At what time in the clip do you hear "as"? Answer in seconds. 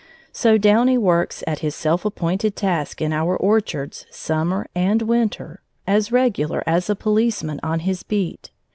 5.85-6.11, 6.65-6.89